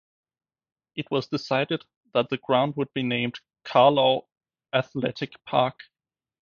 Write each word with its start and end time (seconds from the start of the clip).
It 0.95 1.11
was 1.11 1.27
decided 1.27 1.85
that 2.15 2.29
the 2.31 2.37
ground 2.37 2.75
would 2.75 2.91
be 2.91 3.03
named 3.03 3.39
‘Carlaw 3.63 4.23
Athletic 4.73 5.33
Park’. 5.45 5.79